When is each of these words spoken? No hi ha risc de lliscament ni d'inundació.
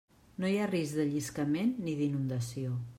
No 0.43 0.49
hi 0.51 0.55
ha 0.61 0.69
risc 0.71 0.97
de 1.01 1.05
lliscament 1.11 1.73
ni 1.87 1.97
d'inundació. 2.01 2.79